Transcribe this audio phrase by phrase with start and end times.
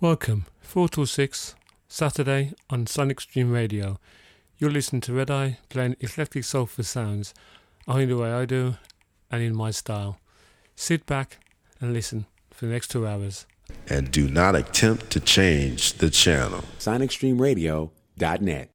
[0.00, 1.56] Welcome, 4 till 6,
[1.88, 3.98] Saturday on Sonic Stream Radio.
[4.56, 7.34] You're listening to Red Eye playing eclectic soulful sounds,
[7.88, 8.76] only the way I do
[9.28, 10.20] and in my style.
[10.76, 11.38] Sit back
[11.80, 13.44] and listen for the next two hours.
[13.88, 16.62] And do not attempt to change the channel.
[16.78, 18.70] SonicStreamRadio.net.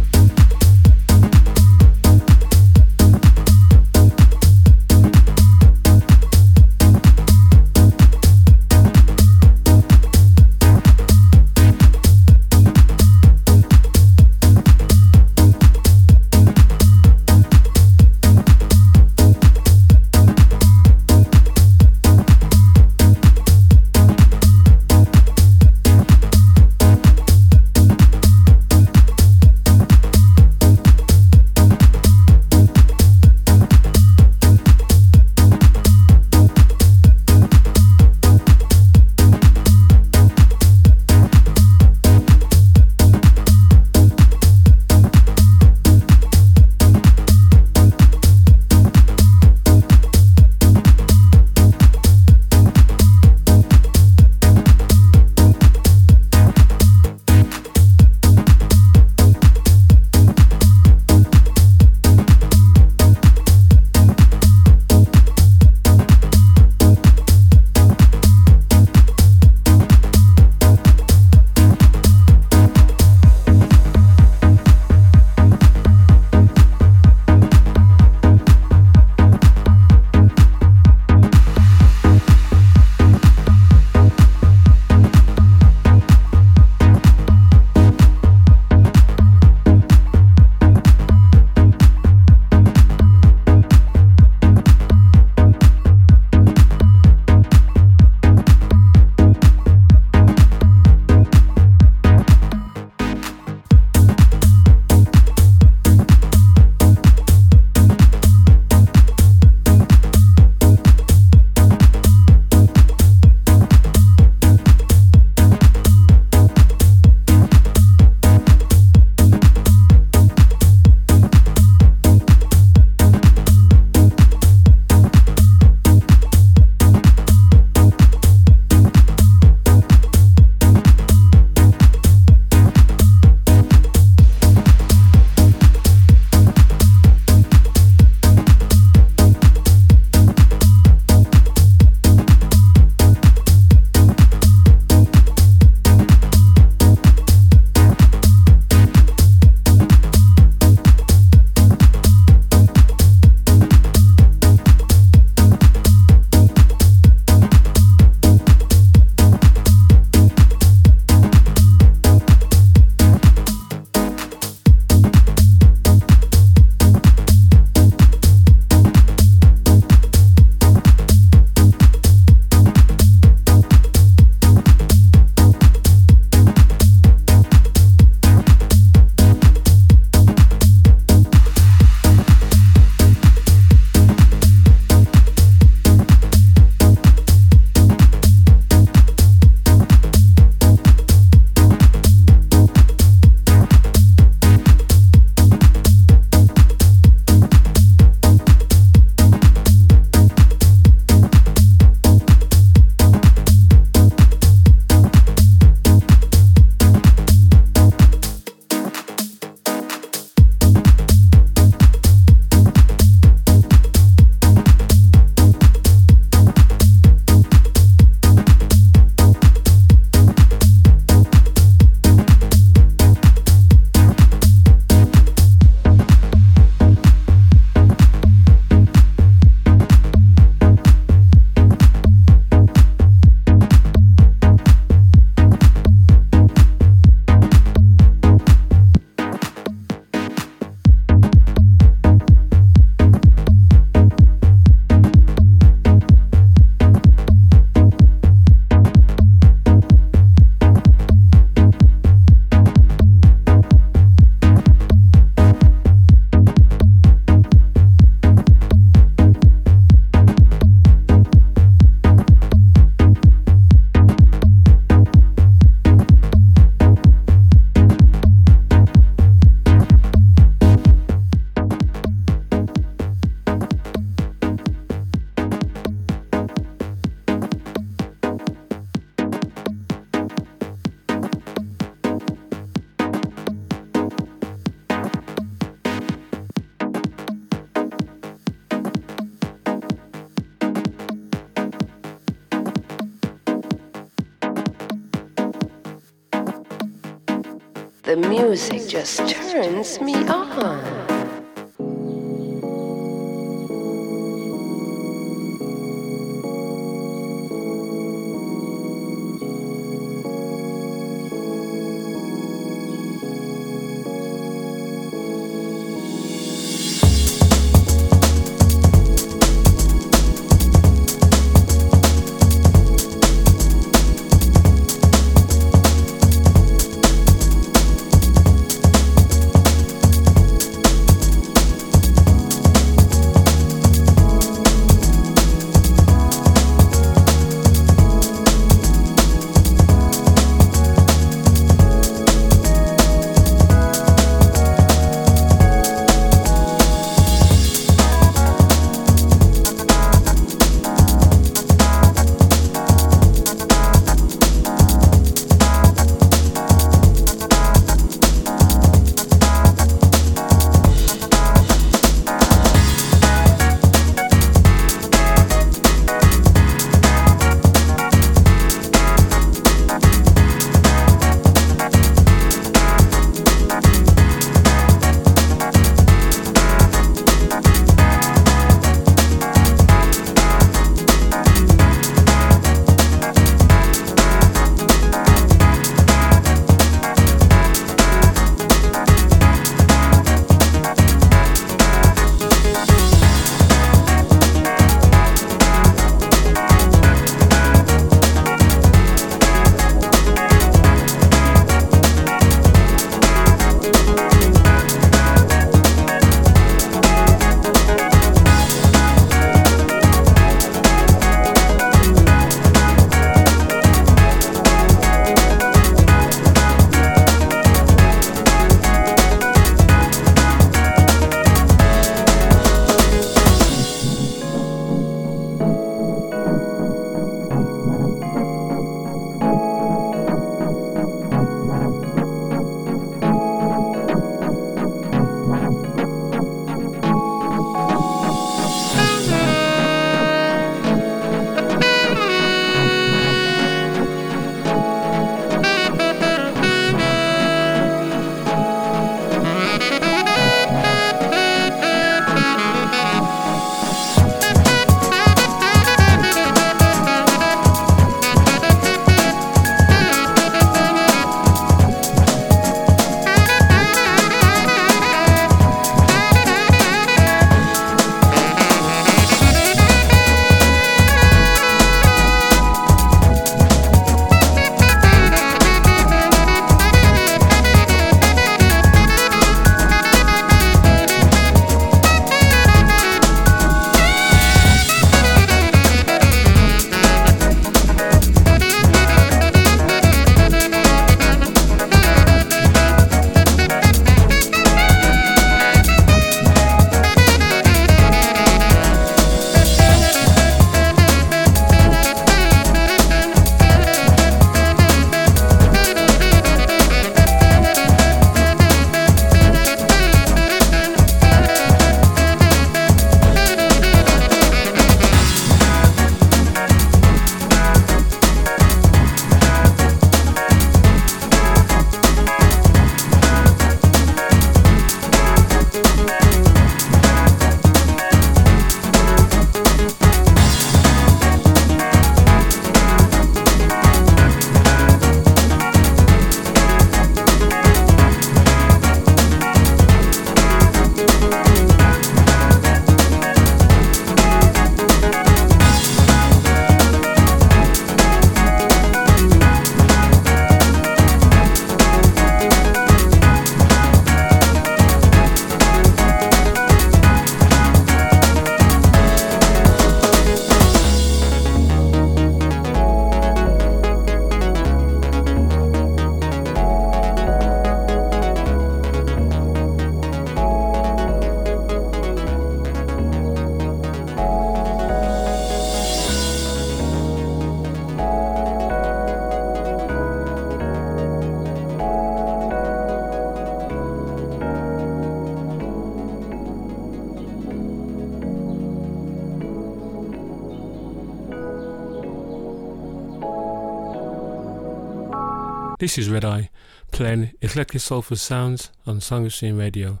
[595.84, 596.48] This is Red Eye,
[596.92, 600.00] playing eclectic soulful sounds on Sonic Stream Radio,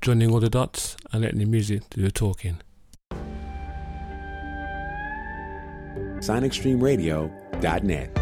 [0.00, 2.56] joining all the dots and letting the music do the talking.
[6.20, 8.19] SonicStreamRadio.net.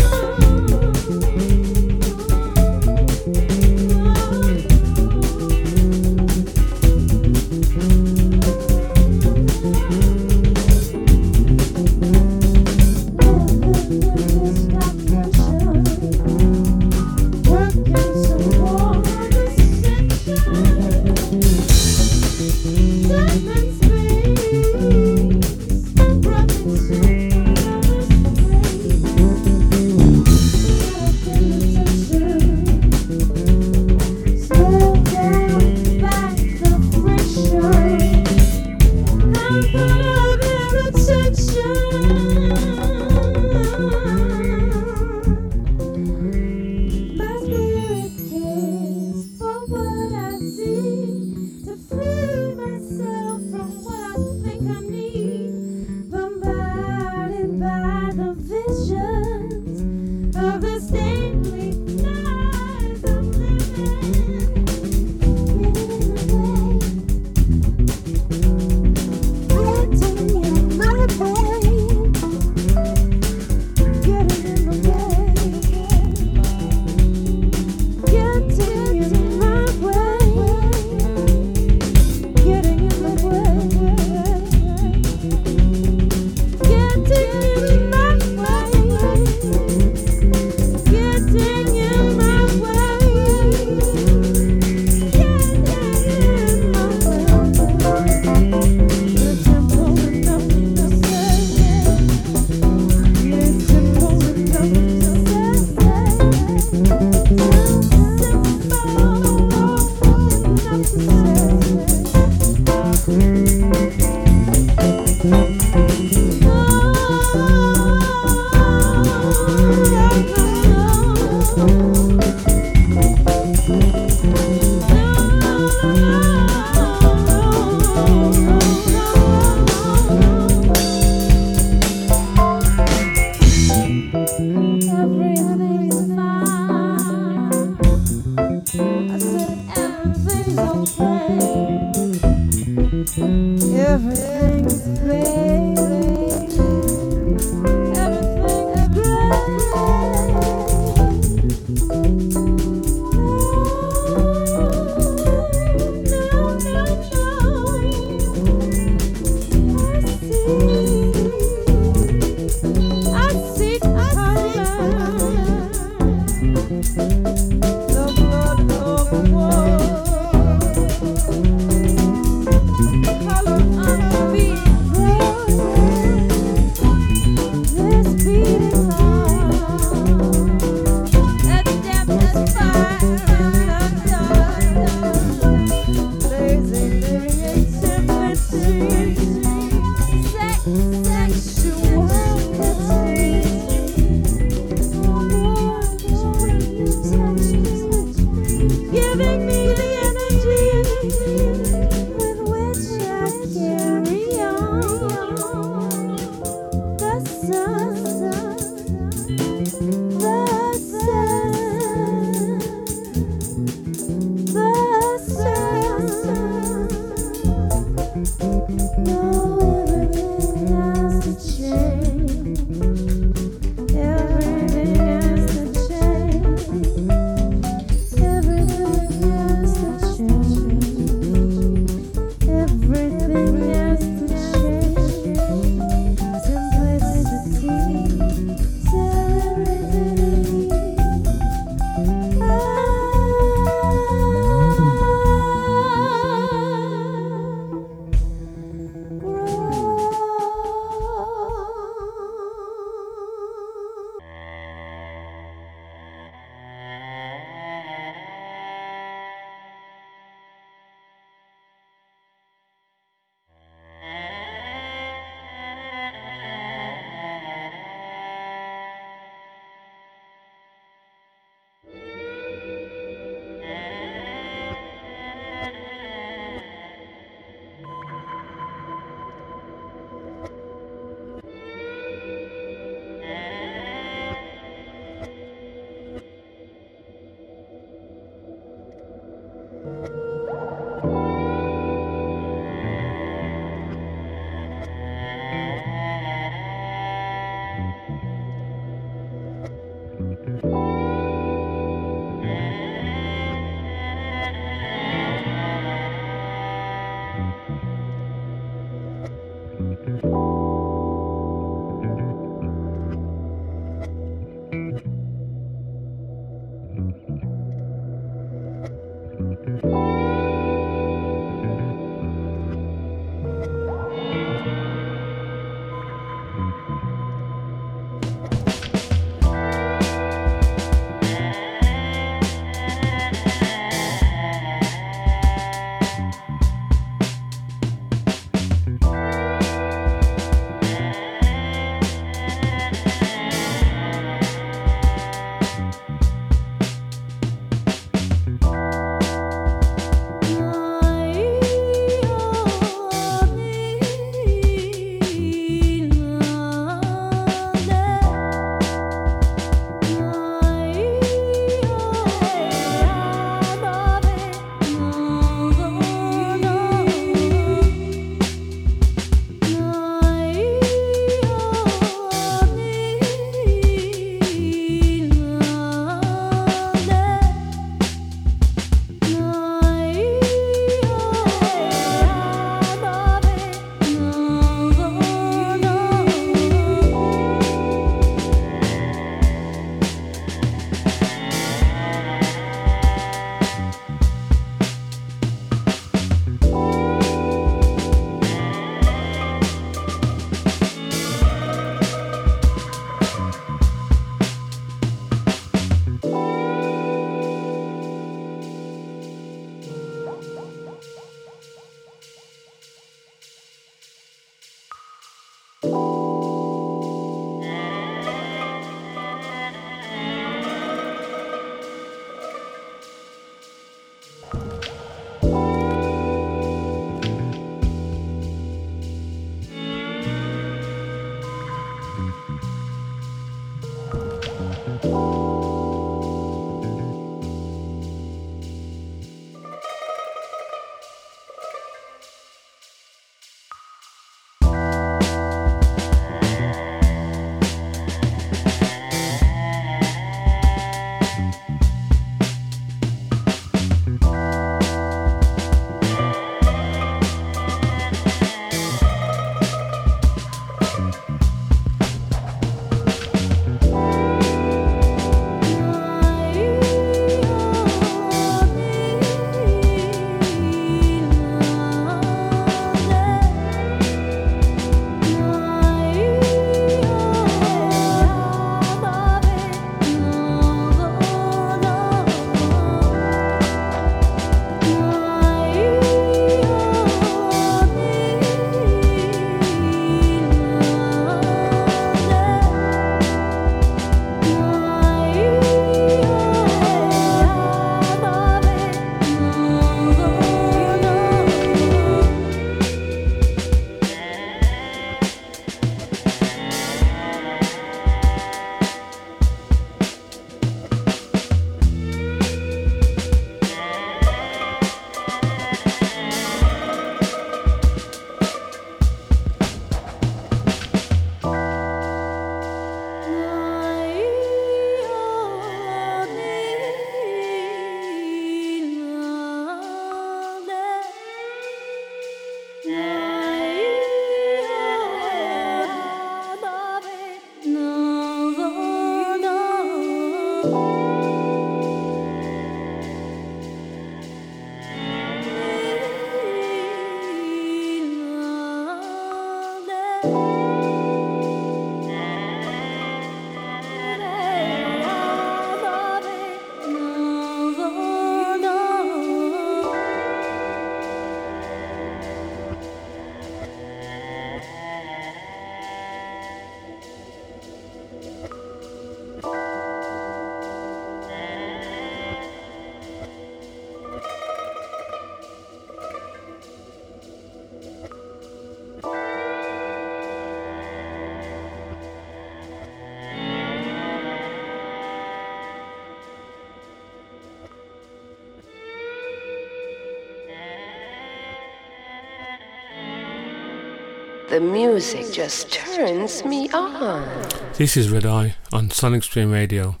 [594.58, 597.48] The music just turns me on.
[597.74, 600.00] This is Red Eye on Sonic Stream Radio,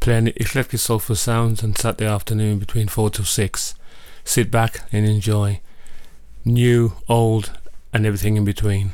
[0.00, 3.74] playing eclectic soulful sounds on Saturday afternoon between 4 to 6.
[4.22, 5.60] Sit back and enjoy.
[6.44, 7.58] New, old,
[7.90, 8.92] and everything in between.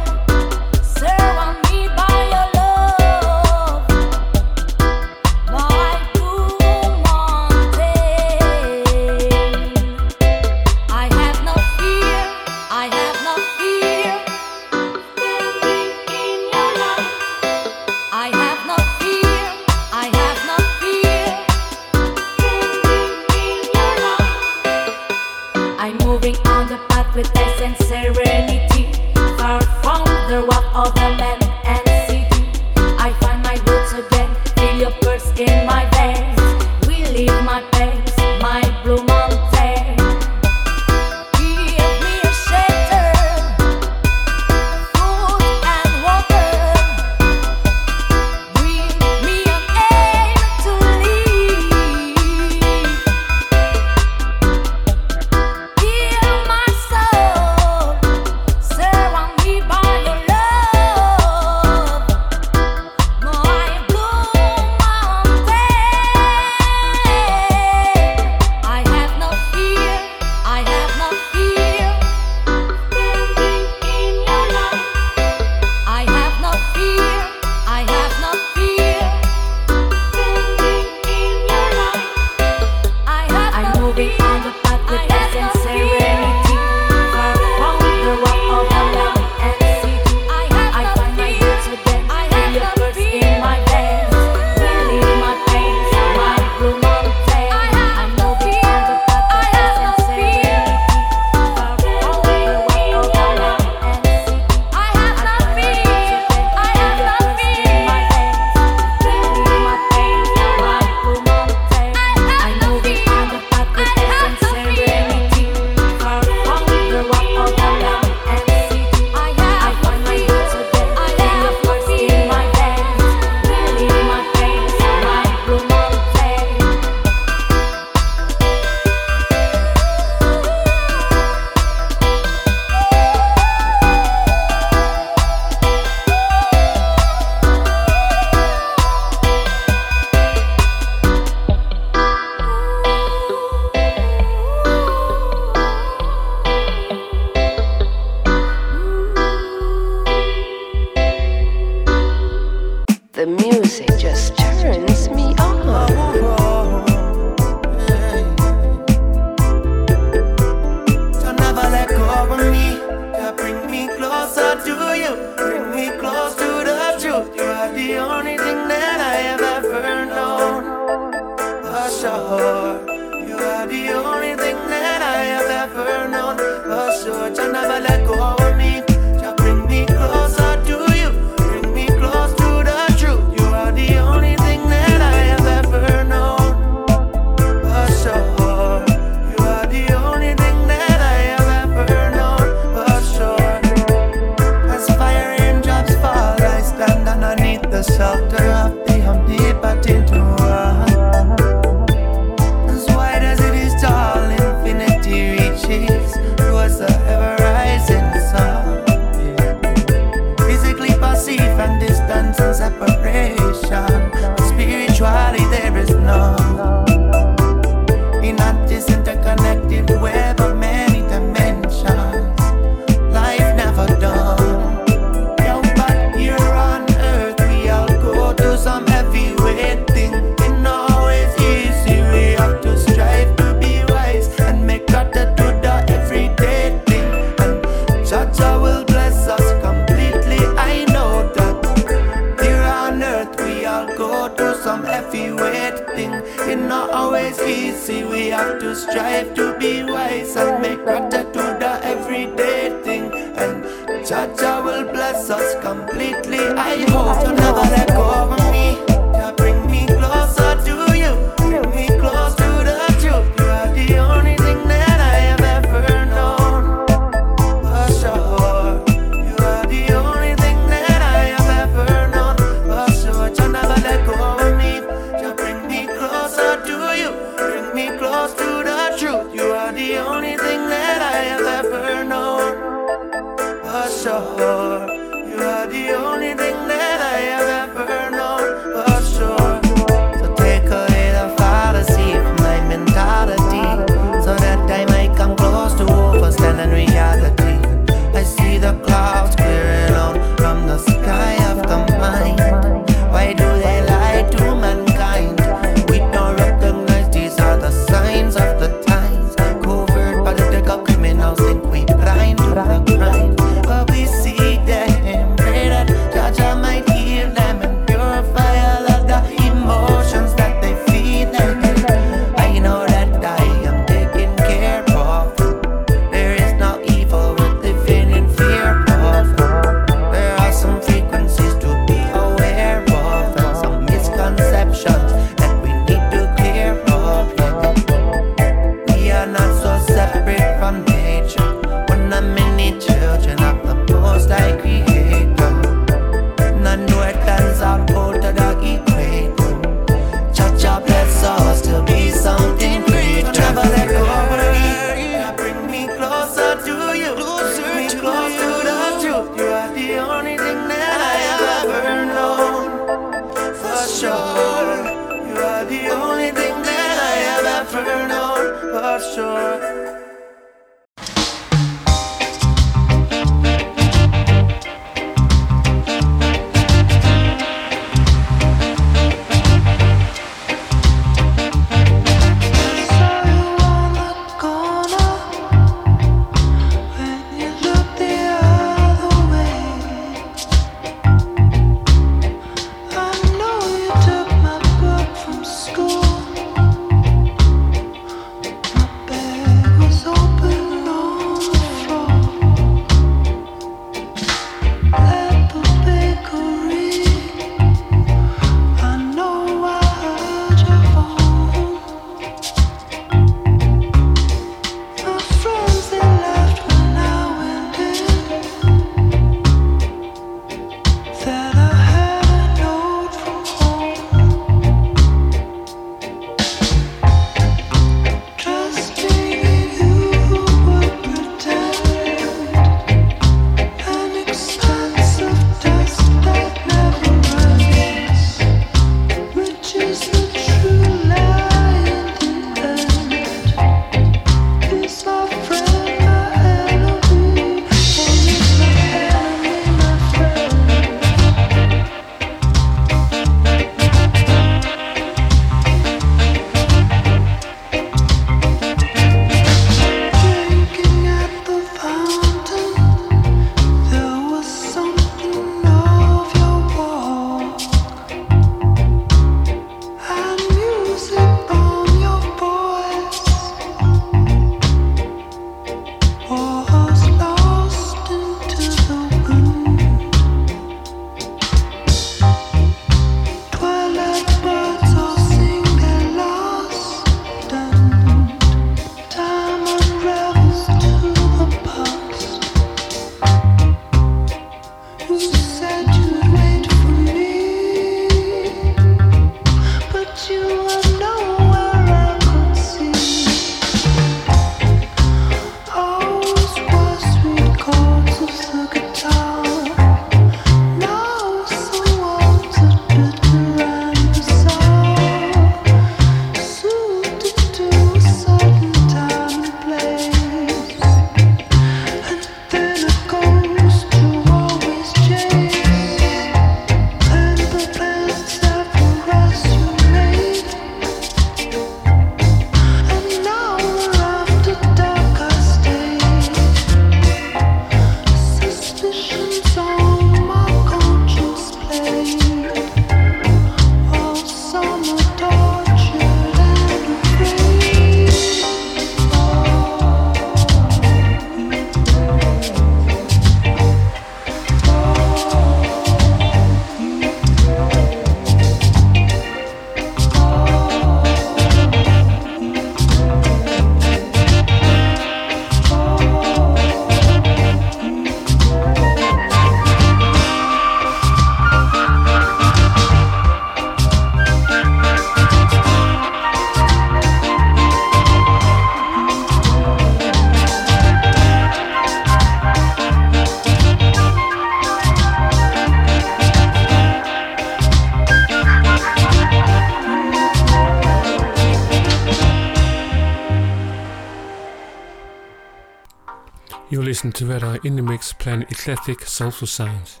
[597.04, 600.00] Listening to Eye in the Mix playing eclectic soulful sounds.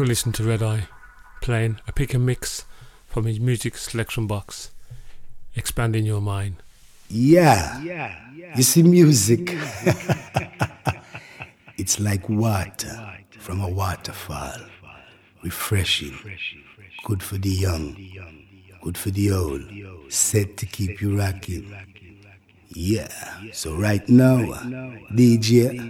[0.00, 0.88] You're listening to Red Eye,
[1.42, 2.64] playing a pick and mix
[3.06, 4.70] from his music selection box,
[5.54, 6.62] expanding your mind.
[7.10, 8.16] Yeah, yeah.
[8.56, 9.40] You see, music,
[11.76, 14.56] it's like water from a waterfall,
[15.44, 16.18] refreshing,
[17.04, 17.94] good for the young,
[18.80, 19.70] good for the old,
[20.08, 21.76] set to keep you rocking.
[22.72, 23.08] Yeah.
[23.52, 24.62] So right now, uh,
[25.12, 25.89] DJ,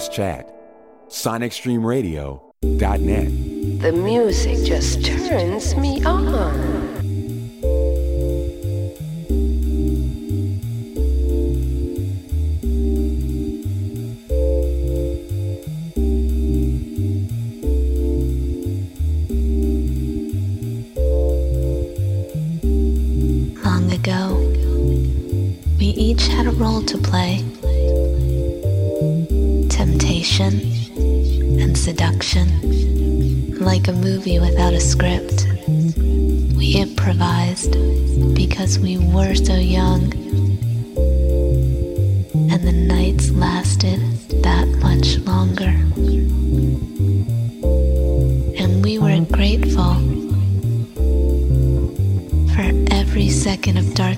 [0.00, 0.48] Let's chat.
[1.10, 3.80] SonicStreamRadio.net.
[3.82, 6.79] The music just turns me on.
[34.70, 35.46] without a script.
[36.56, 37.72] We improvised
[38.34, 40.12] because we were so young.
[42.50, 44.00] And the nights lasted
[44.42, 45.74] that much longer.
[48.60, 49.94] And we were grateful
[52.54, 54.09] for every second of darkness.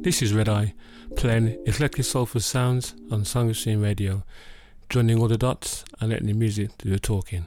[0.00, 0.74] This is Red Eye
[1.16, 4.22] playing eclectic soulful sounds on Sangha Radio,
[4.88, 7.46] joining all the dots and letting the music do the talking.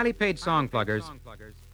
[0.00, 1.04] Highly paid song pluggers,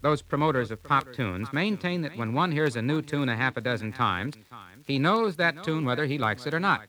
[0.02, 3.56] those promoters of pop tunes, maintain that when one hears a new tune a half
[3.56, 4.34] a dozen times,
[4.84, 6.88] he knows that tune whether he likes it or not.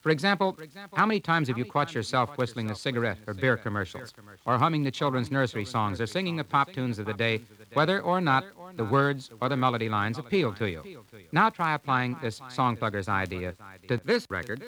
[0.00, 0.58] For example,
[0.92, 4.12] how many times have you caught yourself whistling a cigarette or beer commercials,
[4.44, 7.42] or humming the children's nursery songs, or singing the pop tunes of the day,
[7.74, 8.44] whether or not
[8.74, 11.04] the words or the melody lines appeal to you?
[11.30, 13.54] Now try applying this song plugger's idea
[13.86, 14.64] to this record.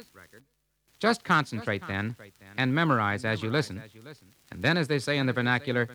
[1.00, 2.14] Just concentrate then
[2.56, 3.82] and memorize as you listen.
[4.50, 5.88] And then, as they say in the vernacular,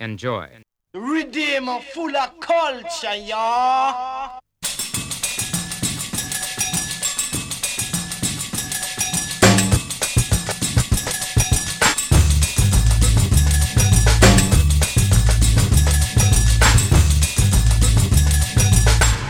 [0.00, 0.48] enjoy.
[0.94, 4.38] Redeemer full of culture, y'all.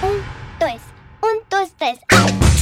[0.03, 0.23] Un,
[0.59, 0.81] dos,
[1.23, 2.54] un, dos, tres, ¡au!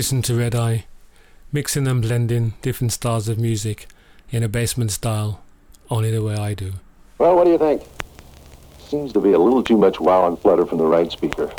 [0.00, 0.86] You're to Red Eye,
[1.52, 3.86] mixing and blending different styles of music
[4.30, 5.42] in a basement style,
[5.90, 6.72] only the way I do.
[7.18, 7.82] Well, what do you think?
[8.78, 11.52] Seems to be a little too much wow and flutter from the right speaker.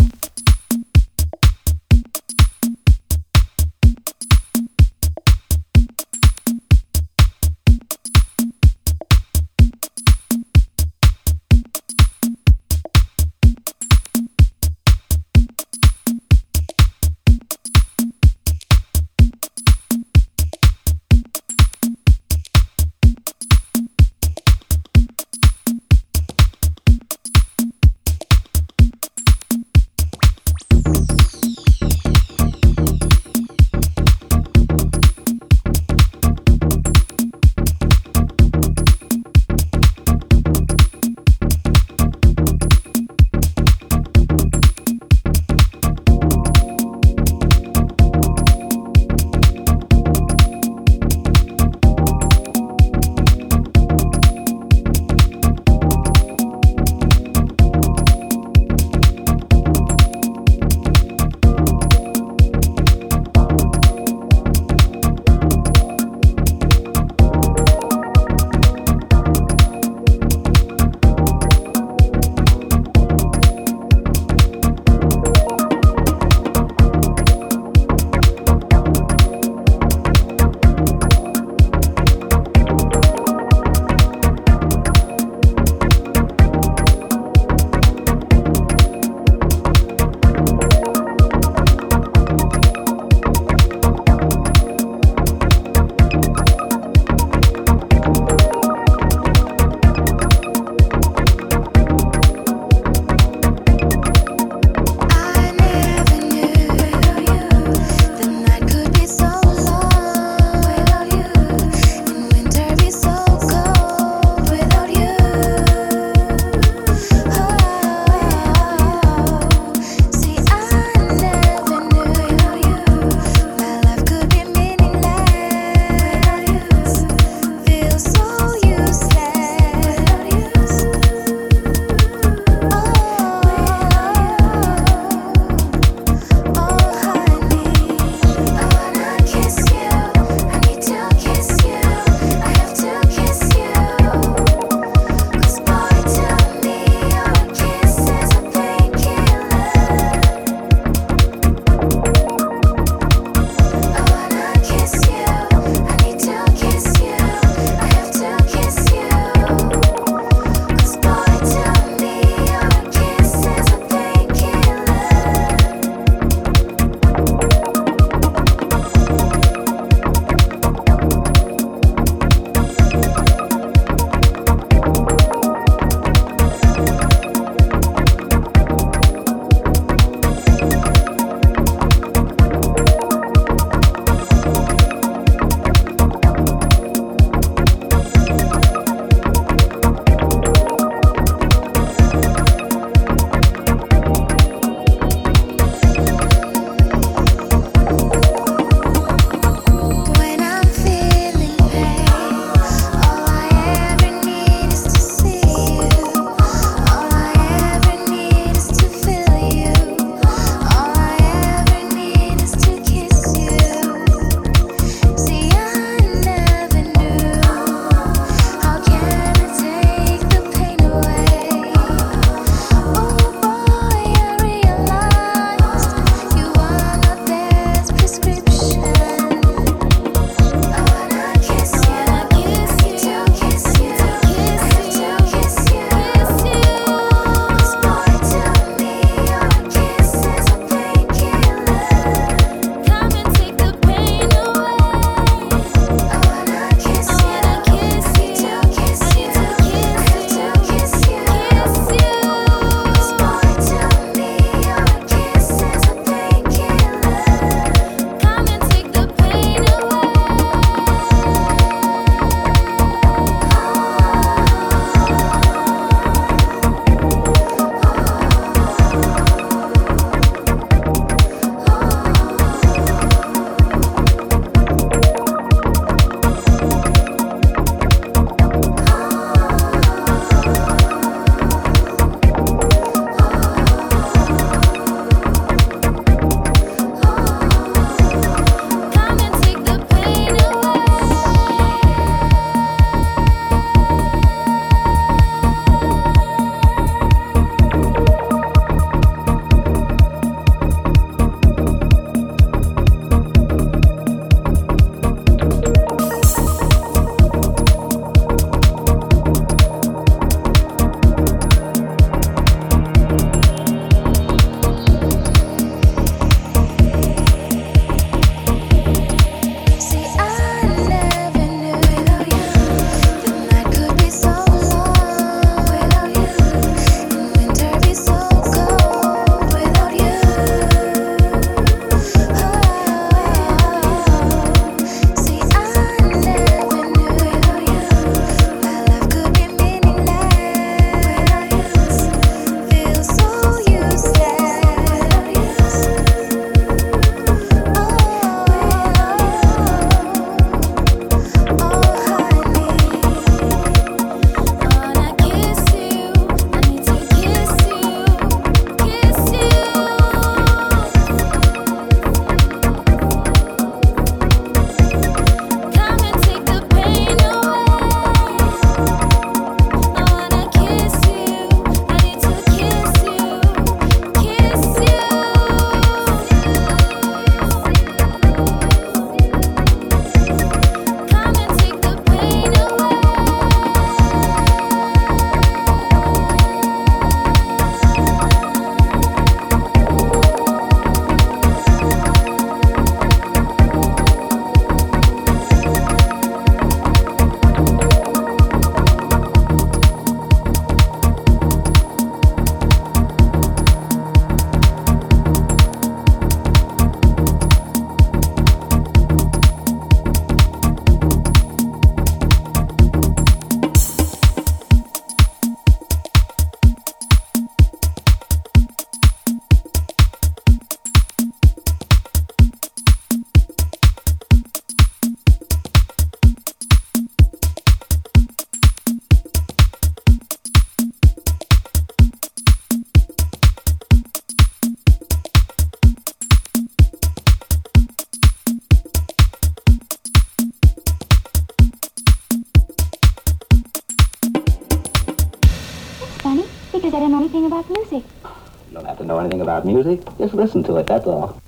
[449.86, 450.18] music.
[450.18, 451.41] Just listen to it, that's all.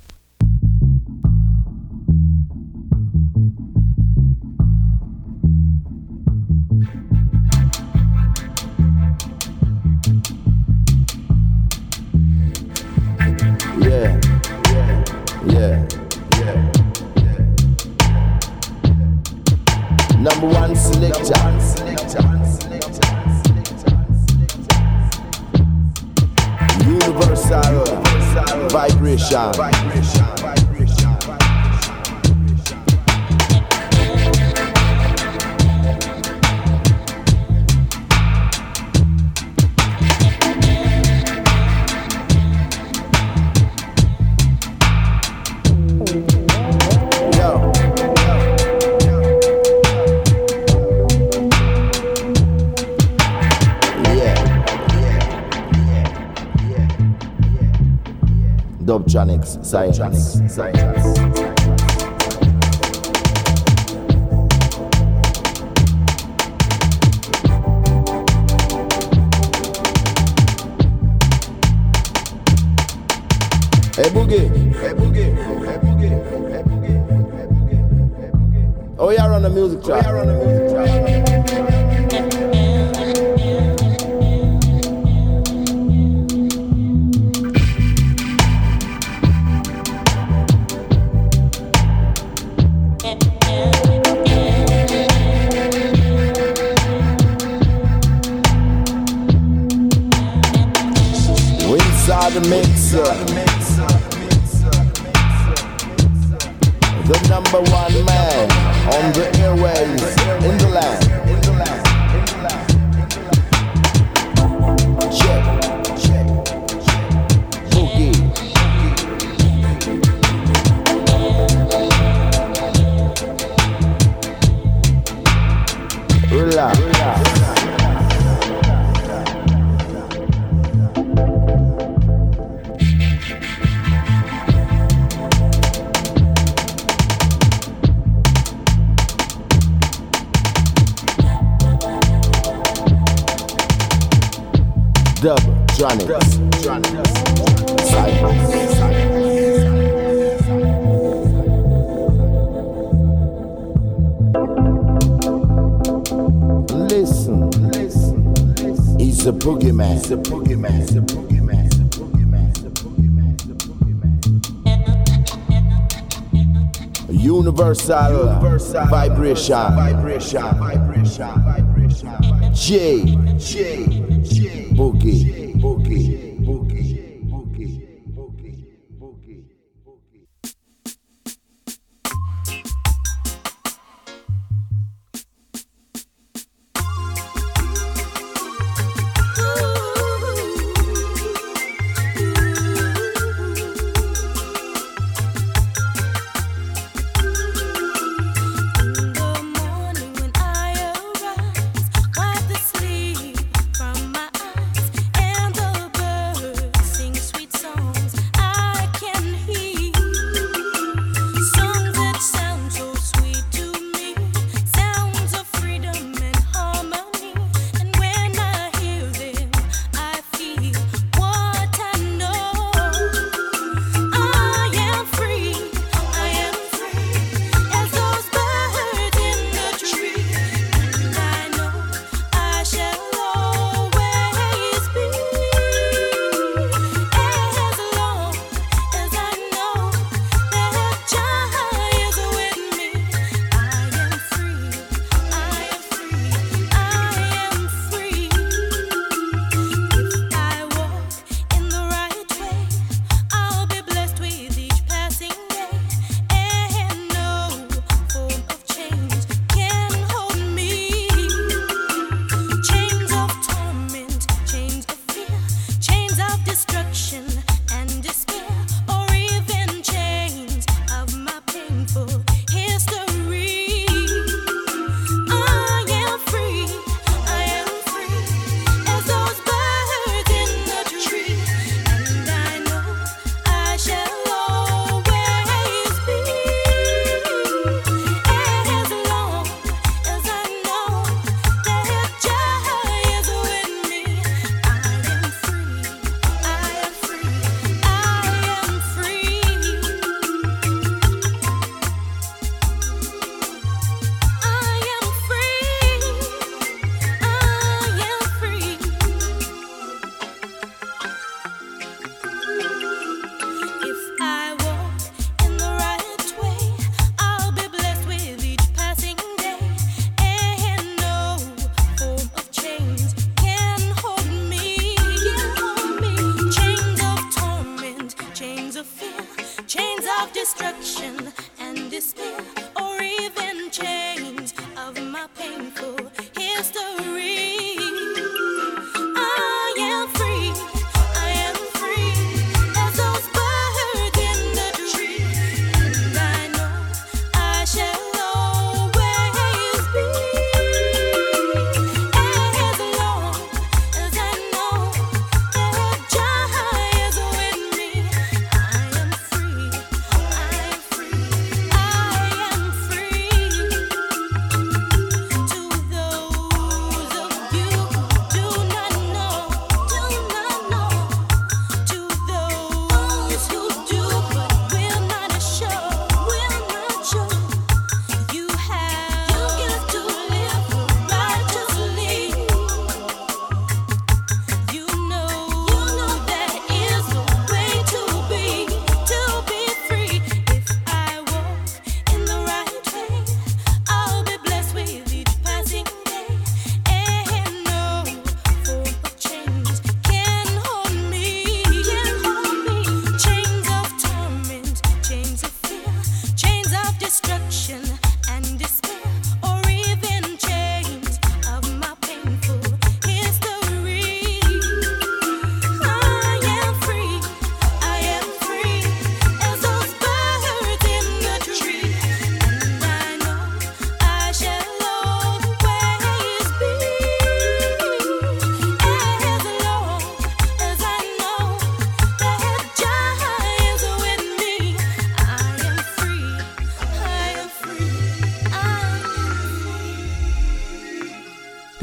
[167.88, 169.54] universal, vibration.
[169.76, 170.40] vibration.
[170.58, 171.44] vibration.
[171.44, 172.54] vibration.
[172.54, 173.04] J.
[173.36, 173.84] J.
[174.22, 174.68] J.
[174.74, 175.43] Boogie.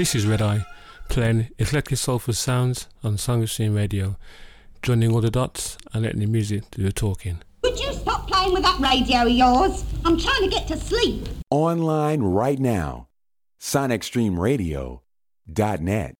[0.02, 0.66] This is Red Eye,
[1.10, 4.18] playing eclectic soulful sounds on Sonic Stream Radio,
[4.82, 7.38] joining all the dots and letting the music do the talking.
[7.62, 9.86] Would you stop playing with that radio of yours?
[10.04, 11.30] I'm trying to get to sleep.
[11.52, 13.10] Online right now.
[13.60, 16.16] SonicStreamRadio.net.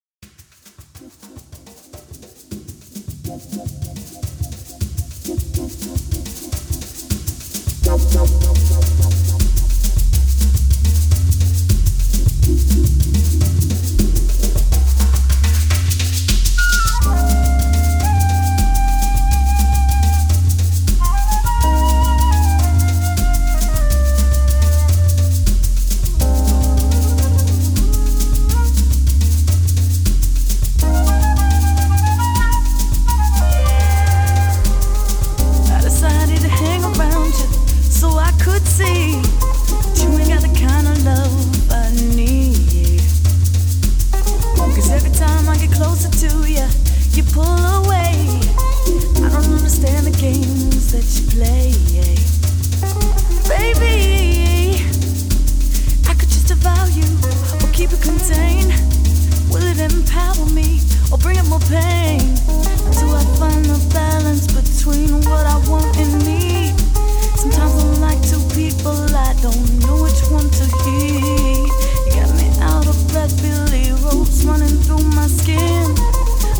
[49.82, 51.74] understand the games that you play.
[53.50, 54.86] Baby,
[56.08, 57.06] I could just devour you
[57.62, 58.74] or keep it contained.
[59.50, 60.82] Will it empower me
[61.12, 62.22] or bring up more pain?
[62.86, 66.78] Until I find the balance between what I want and need.
[67.36, 71.66] Sometimes I'm like two people, I don't know which one to heed.
[72.06, 75.96] You got me out of breath, Billy ropes running through my skin.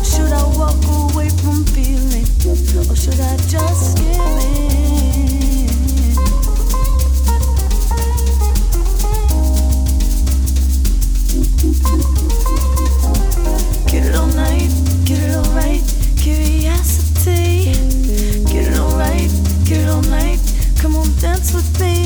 [0.02, 1.11] Should I walk away
[1.42, 2.26] from feeling,
[2.88, 3.98] or should I just?
[13.90, 14.70] Get it all night,
[15.04, 15.82] get it all right,
[16.16, 17.74] curiosity.
[18.46, 19.30] Get it all right,
[19.64, 20.38] get it all night.
[20.78, 22.01] Come on, dance with me,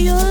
[0.00, 0.29] you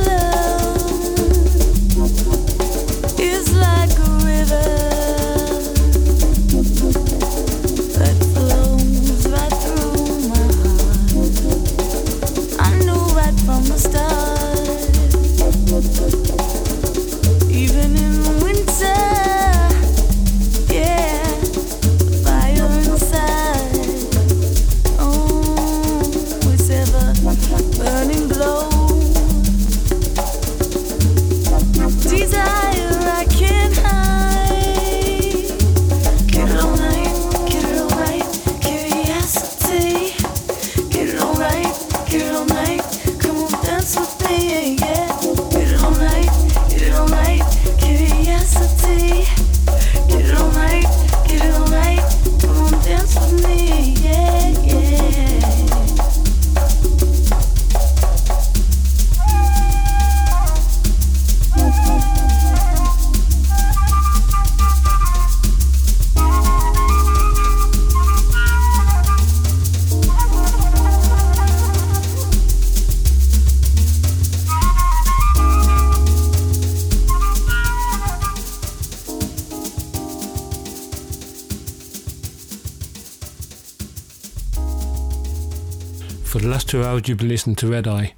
[87.08, 88.14] you've been listening to Red Eye.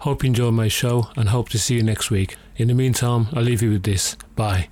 [0.00, 2.36] Hope you enjoyed my show and hope to see you next week.
[2.56, 4.16] In the meantime, I'll leave you with this.
[4.34, 4.68] Bye.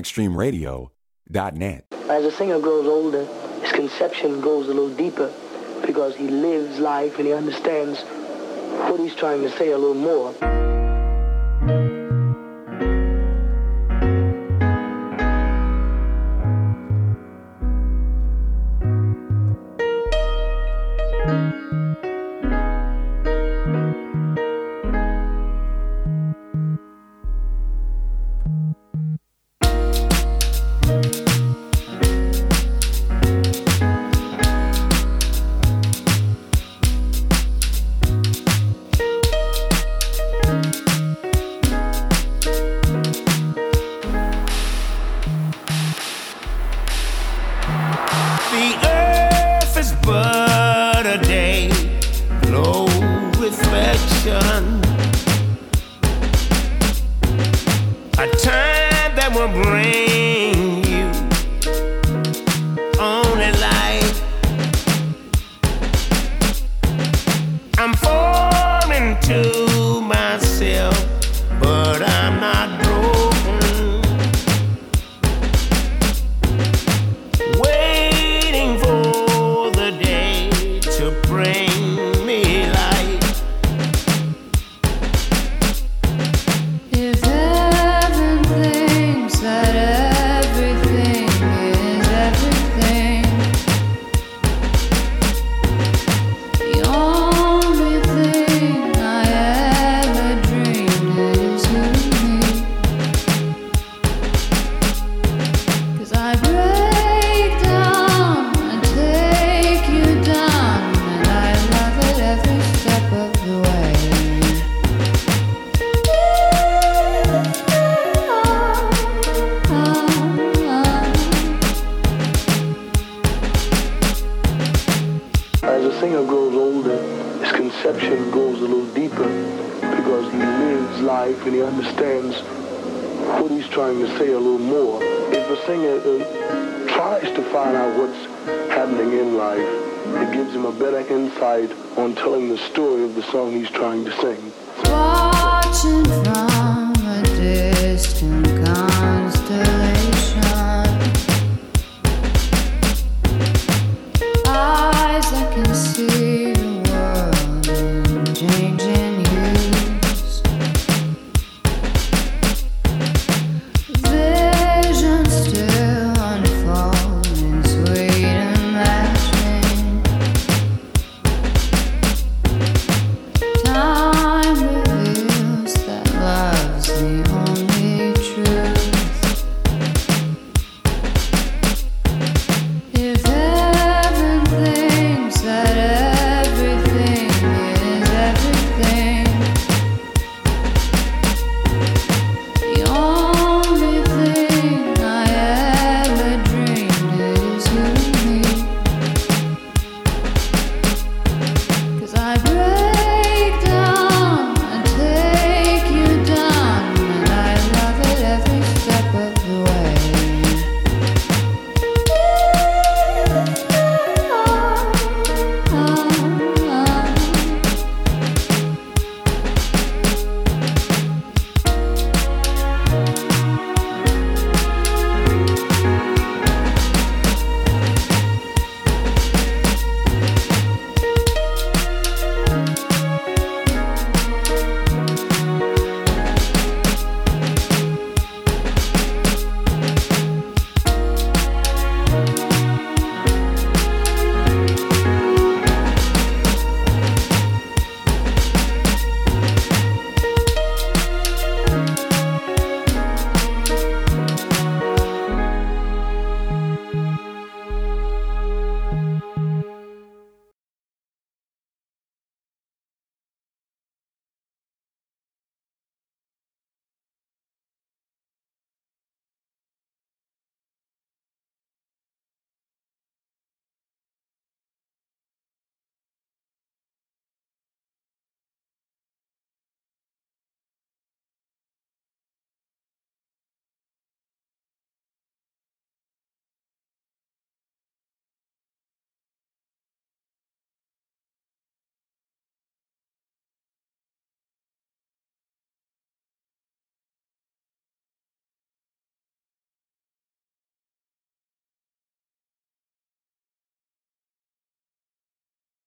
[0.00, 1.84] extremeradio.net.
[2.08, 3.24] As a singer grows older,
[3.62, 5.32] his conception goes a little deeper
[5.86, 8.02] because he lives life and he understands
[8.88, 10.34] what he's trying to say a little more.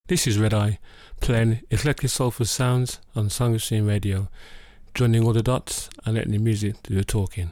[0.09, 0.79] This is Red Eye,
[1.21, 4.27] playing eclectic soulful sounds on Stream Radio,
[4.93, 7.51] joining all the dots and letting the music do the talking.